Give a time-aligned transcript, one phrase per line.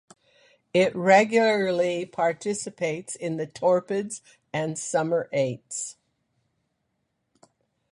[0.73, 5.95] It regularly participates in the Torpids and Summer Eights.